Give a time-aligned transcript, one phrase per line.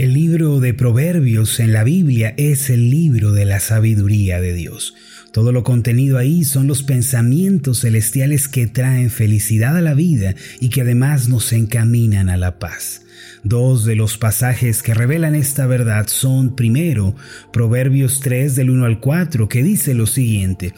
[0.00, 4.94] El libro de Proverbios en la Biblia es el libro de la sabiduría de Dios.
[5.30, 10.70] Todo lo contenido ahí son los pensamientos celestiales que traen felicidad a la vida y
[10.70, 13.02] que además nos encaminan a la paz.
[13.44, 17.14] Dos de los pasajes que revelan esta verdad son, primero,
[17.52, 20.72] Proverbios 3 del 1 al 4, que dice lo siguiente,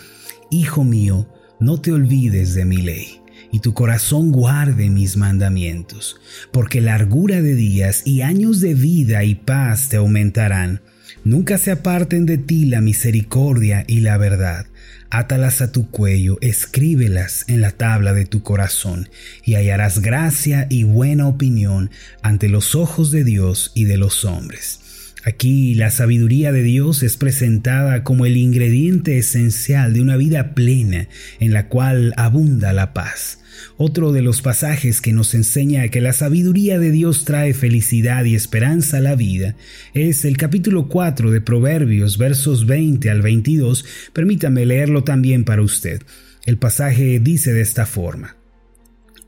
[0.51, 1.29] Hijo mío,
[1.61, 3.22] no te olvides de mi ley
[3.53, 6.17] y tu corazón guarde mis mandamientos,
[6.51, 10.81] porque largura de días y años de vida y paz te aumentarán.
[11.23, 14.67] Nunca se aparten de ti la misericordia y la verdad.
[15.11, 19.11] Átalas a tu cuello, escríbelas en la tabla de tu corazón,
[19.45, 21.91] y hallarás gracia y buena opinión
[22.23, 24.81] ante los ojos de Dios y de los hombres.
[25.25, 31.09] Aquí la sabiduría de Dios es presentada como el ingrediente esencial de una vida plena
[31.39, 33.39] en la cual abunda la paz.
[33.77, 38.35] Otro de los pasajes que nos enseña que la sabiduría de Dios trae felicidad y
[38.35, 39.55] esperanza a la vida
[39.95, 43.85] es el capítulo 4 de Proverbios, versos 20 al 22.
[44.13, 46.03] Permítame leerlo también para usted.
[46.45, 48.37] El pasaje dice de esta forma.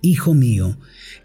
[0.03, 0.77] Hijo mío,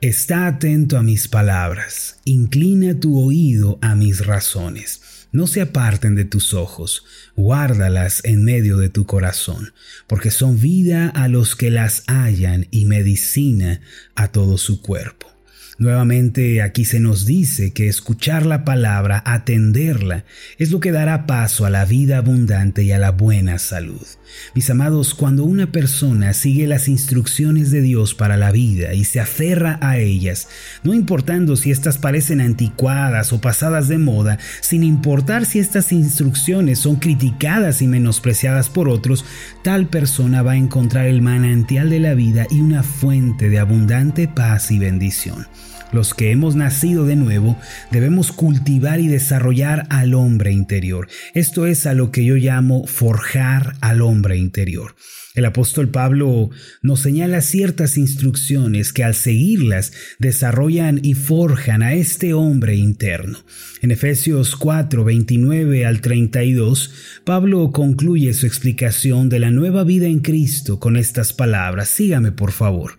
[0.01, 5.27] está atento a mis palabras, inclina tu oído a mis razones.
[5.31, 9.73] No se aparten de tus ojos, guárdalas en medio de tu corazón,
[10.07, 13.81] porque son vida a los que las hallan y medicina
[14.15, 15.38] a todo su cuerpo.
[15.79, 20.25] Nuevamente aquí se nos dice que escuchar la palabra, atenderla,
[20.57, 24.05] es lo que dará paso a la vida abundante y a la buena salud.
[24.53, 29.21] Mis amados, cuando una persona sigue las instrucciones de Dios para la vida y se
[29.21, 30.49] aferra a ellas,
[30.83, 36.79] no importando si éstas parecen anticuadas o pasadas de moda, sin importar si estas instrucciones
[36.79, 39.23] son criticadas y menospreciadas por otros,
[39.63, 44.27] tal persona va a encontrar el manantial de la vida y una fuente de abundante
[44.27, 45.47] paz y bendición.
[45.91, 47.57] Los que hemos nacido de nuevo
[47.89, 51.07] debemos cultivar y desarrollar al hombre interior.
[51.33, 54.95] Esto es a lo que yo llamo forjar al hombre interior.
[55.33, 56.51] El apóstol Pablo
[56.83, 63.39] nos señala ciertas instrucciones que al seguirlas desarrollan y forjan a este hombre interno.
[63.81, 70.19] En Efesios 4, 29 al 32, Pablo concluye su explicación de la nueva vida en
[70.19, 71.89] Cristo con estas palabras.
[71.89, 72.98] Sígame por favor.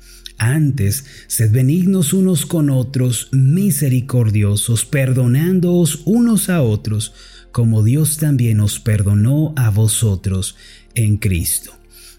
[0.41, 7.13] antes, sed benignos unos con otros, misericordiosos, perdonándoos unos a otros,
[7.51, 10.55] como Dios también os perdonó a vosotros
[10.95, 11.73] en Cristo.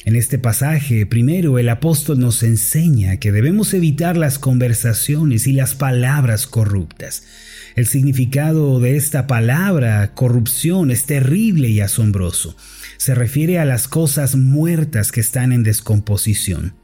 [0.05, 5.75] En este pasaje, primero el apóstol nos enseña que debemos evitar las conversaciones y las
[5.75, 7.25] palabras corruptas.
[7.77, 12.57] El significado de esta palabra, corrupción, es terrible y asombroso.
[12.99, 16.82] Se refiere a las cosas muertas que están en descomposición.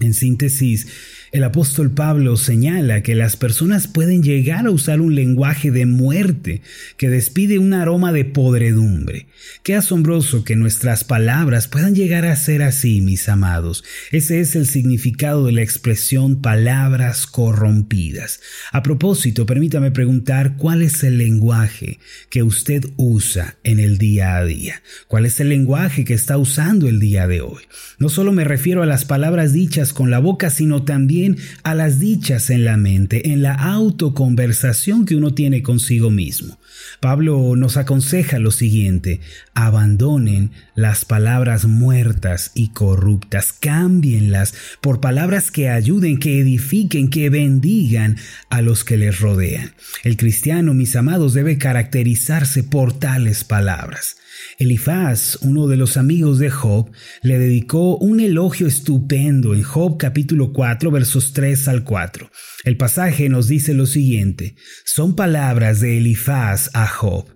[0.00, 0.86] En síntesis,
[1.32, 6.60] el apóstol Pablo señala que las personas pueden llegar a usar un lenguaje de muerte
[6.98, 9.26] que despide un aroma de podredumbre.
[9.62, 13.82] Qué asombroso que nuestras palabras puedan llegar a ser así, mis amados.
[14.10, 18.40] Ese es el significado de la expresión palabras corrompidas.
[18.70, 21.98] A propósito, permítame preguntar cuál es el lenguaje
[22.28, 24.82] que usted usa en el día a día.
[25.08, 27.62] ¿Cuál es el lenguaje que está usando el día de hoy?
[27.98, 31.21] No solo me refiero a las palabras dichas con la boca, sino también
[31.62, 36.58] a las dichas en la mente, en la autoconversación que uno tiene consigo mismo.
[37.00, 39.20] Pablo nos aconseja lo siguiente,
[39.54, 48.16] abandonen las palabras muertas y corruptas, cámbienlas por palabras que ayuden, que edifiquen, que bendigan
[48.50, 49.72] a los que les rodean.
[50.04, 54.16] El cristiano, mis amados, debe caracterizarse por tales palabras.
[54.58, 56.90] Elifaz, uno de los amigos de Job,
[57.22, 62.30] le dedicó un elogio estupendo en Job capítulo 4 versos 3 al 4.
[62.64, 64.54] El pasaje nos dice lo siguiente,
[64.84, 67.26] son palabras de Elifaz a Job.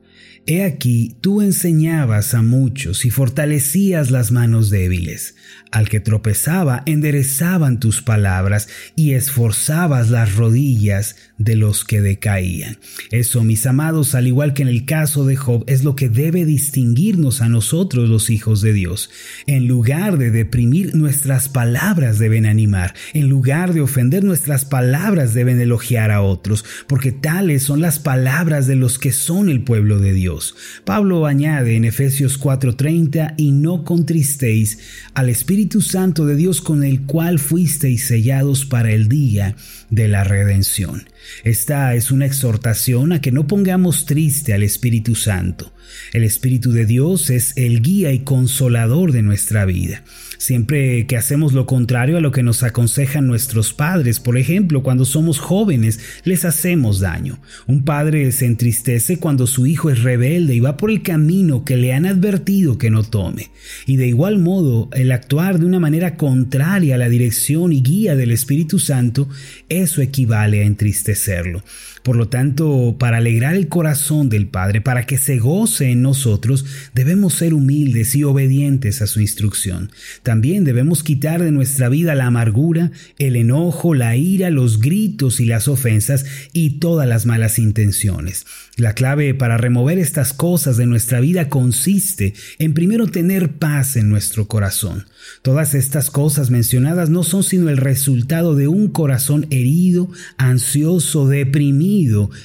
[0.49, 5.35] He aquí, tú enseñabas a muchos y fortalecías las manos débiles.
[5.73, 12.79] Al que tropezaba, enderezaban tus palabras y esforzabas las rodillas de los que decaían.
[13.11, 16.45] Eso, mis amados, al igual que en el caso de Job, es lo que debe
[16.45, 19.11] distinguirnos a nosotros los hijos de Dios.
[19.49, 22.95] En lugar de deprimir, nuestras palabras deben animar.
[23.15, 28.69] En lugar de ofender, nuestras palabras deben elogiar a otros, porque tales son las palabras
[28.69, 30.36] de los que son el pueblo de Dios.
[30.85, 34.79] Pablo añade en Efesios 4:30, y no contristéis
[35.15, 39.57] al Espíritu Santo de Dios con el cual fuisteis sellados para el día
[39.91, 41.09] de la redención.
[41.45, 45.73] Esta es una exhortación a que no pongamos triste al Espíritu Santo.
[46.13, 50.03] El Espíritu de Dios es el guía y consolador de nuestra vida.
[50.39, 55.05] Siempre que hacemos lo contrario a lo que nos aconsejan nuestros padres, por ejemplo, cuando
[55.05, 57.39] somos jóvenes, les hacemos daño.
[57.67, 61.77] Un padre se entristece cuando su hijo es rebelde y va por el camino que
[61.77, 63.51] le han advertido que no tome.
[63.87, 68.17] Y de igual modo, el actuar de una manera contraria a la dirección y guía
[68.17, 69.29] del Espíritu Santo,
[69.69, 71.63] eso equivale a entristecerlo.
[72.07, 76.65] Por lo tanto, para alegrar el corazón del Padre, para que se goce en nosotros,
[76.95, 79.91] debemos ser humildes y obedientes a su instrucción.
[80.23, 85.47] También debemos quitar de nuestra vida la amargura, el enojo, la ira, los gritos y
[85.47, 88.47] las ofensas y todas las malas intenciones.
[88.77, 94.11] La clave para remover estas cosas de nuestra vida consiste en primero tener paz en
[94.11, 95.07] nuestro corazón.
[95.43, 101.96] Todas estas cosas mencionadas no son sino el resultado de un corazón herido, ansioso, deprimido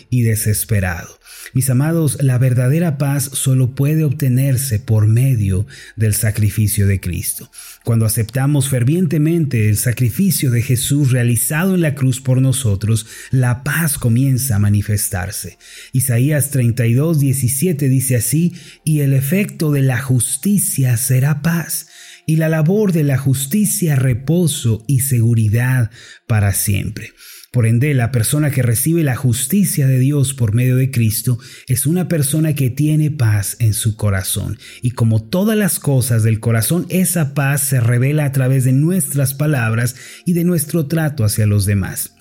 [0.09, 1.19] y desesperado.
[1.53, 5.65] Mis amados, la verdadera paz solo puede obtenerse por medio
[5.97, 7.51] del sacrificio de Cristo.
[7.83, 13.97] Cuando aceptamos fervientemente el sacrificio de Jesús realizado en la cruz por nosotros, la paz
[13.97, 15.57] comienza a manifestarse.
[15.91, 18.53] Isaías 32, 17 dice así,
[18.85, 21.87] y el efecto de la justicia será paz
[22.25, 25.91] y la labor de la justicia reposo y seguridad
[26.27, 27.11] para siempre.
[27.51, 31.37] Por ende, la persona que recibe la justicia de Dios por medio de Cristo
[31.67, 34.57] es una persona que tiene paz en su corazón.
[34.81, 39.33] Y como todas las cosas del corazón, esa paz se revela a través de nuestras
[39.33, 42.13] palabras y de nuestro trato hacia los demás.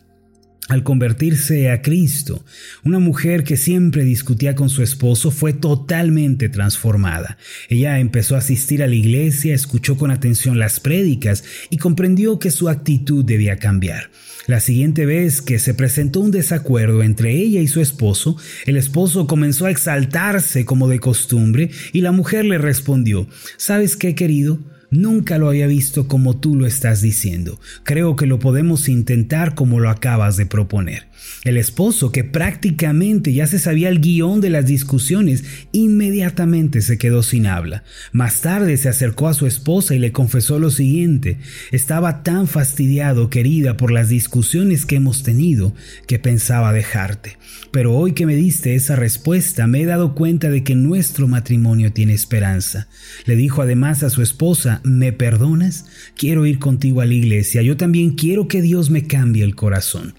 [0.70, 2.44] Al convertirse a Cristo,
[2.84, 7.38] una mujer que siempre discutía con su esposo fue totalmente transformada.
[7.68, 12.52] Ella empezó a asistir a la iglesia, escuchó con atención las prédicas y comprendió que
[12.52, 14.12] su actitud debía cambiar.
[14.46, 19.26] La siguiente vez que se presentó un desacuerdo entre ella y su esposo, el esposo
[19.26, 23.26] comenzó a exaltarse como de costumbre y la mujer le respondió,
[23.56, 24.60] ¿Sabes qué, querido?
[24.90, 27.60] Nunca lo había visto como tú lo estás diciendo.
[27.84, 31.08] Creo que lo podemos intentar como lo acabas de proponer.
[31.44, 37.22] El esposo, que prácticamente ya se sabía el guion de las discusiones, inmediatamente se quedó
[37.22, 37.84] sin habla.
[38.12, 41.38] Más tarde se acercó a su esposa y le confesó lo siguiente.
[41.70, 45.72] Estaba tan fastidiado, querida, por las discusiones que hemos tenido,
[46.06, 47.38] que pensaba dejarte.
[47.70, 51.92] Pero hoy que me diste esa respuesta, me he dado cuenta de que nuestro matrimonio
[51.92, 52.88] tiene esperanza.
[53.24, 55.86] Le dijo además a su esposa, ¿me perdonas?
[56.16, 57.62] Quiero ir contigo a la iglesia.
[57.62, 60.14] Yo también quiero que Dios me cambie el corazón.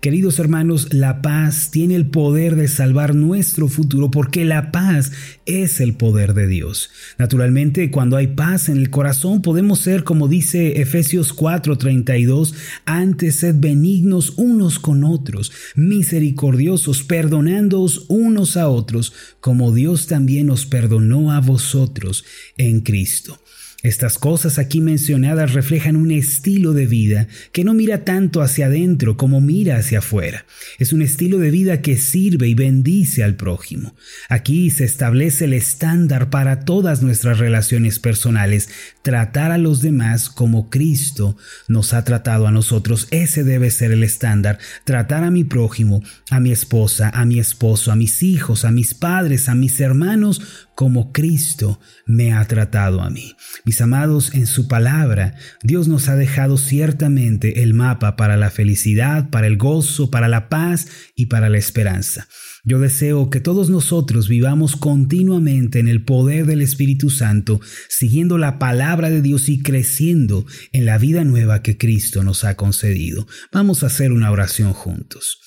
[0.00, 5.10] Queridos hermanos, la paz tiene el poder de salvar nuestro futuro porque la paz
[5.44, 6.90] es el poder de Dios.
[7.18, 13.56] Naturalmente, cuando hay paz en el corazón, podemos ser, como dice Efesios 4:32, antes sed
[13.58, 21.40] benignos unos con otros, misericordiosos, perdonándoos unos a otros, como Dios también os perdonó a
[21.40, 22.24] vosotros
[22.56, 23.40] en Cristo.
[23.84, 29.16] Estas cosas aquí mencionadas reflejan un estilo de vida que no mira tanto hacia adentro
[29.16, 30.46] como mira hacia afuera.
[30.80, 33.94] Es un estilo de vida que sirve y bendice al prójimo.
[34.28, 38.68] Aquí se establece el estándar para todas nuestras relaciones personales,
[39.02, 41.36] tratar a los demás como Cristo
[41.68, 43.06] nos ha tratado a nosotros.
[43.12, 44.58] Ese debe ser el estándar.
[44.82, 48.94] Tratar a mi prójimo, a mi esposa, a mi esposo, a mis hijos, a mis
[48.94, 53.34] padres, a mis hermanos como Cristo me ha tratado a mí.
[53.68, 59.28] Mis amados, en su palabra, Dios nos ha dejado ciertamente el mapa para la felicidad,
[59.28, 62.28] para el gozo, para la paz y para la esperanza.
[62.64, 67.60] Yo deseo que todos nosotros vivamos continuamente en el poder del Espíritu Santo,
[67.90, 72.56] siguiendo la palabra de Dios y creciendo en la vida nueva que Cristo nos ha
[72.56, 73.26] concedido.
[73.52, 75.42] Vamos a hacer una oración juntos.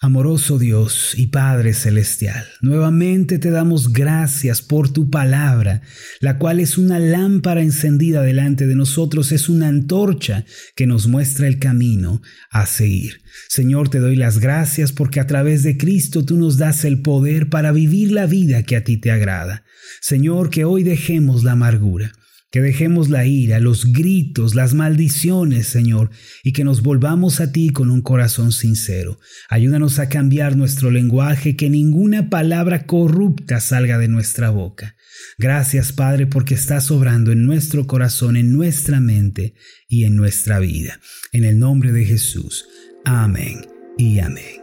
[0.00, 5.82] Amoroso Dios y Padre Celestial, nuevamente te damos gracias por tu palabra,
[6.20, 10.44] la cual es una lámpara encendida delante de nosotros, es una antorcha
[10.76, 13.22] que nos muestra el camino a seguir.
[13.48, 17.48] Señor, te doy las gracias porque a través de Cristo tú nos das el poder
[17.48, 19.64] para vivir la vida que a ti te agrada.
[20.00, 22.12] Señor, que hoy dejemos la amargura
[22.50, 26.10] que dejemos la ira, los gritos, las maldiciones, Señor,
[26.42, 29.18] y que nos volvamos a ti con un corazón sincero.
[29.50, 34.96] Ayúdanos a cambiar nuestro lenguaje, que ninguna palabra corrupta salga de nuestra boca.
[35.36, 39.54] Gracias, Padre, porque estás obrando en nuestro corazón, en nuestra mente
[39.88, 41.00] y en nuestra vida.
[41.32, 42.66] En el nombre de Jesús.
[43.04, 44.62] Amén y amén.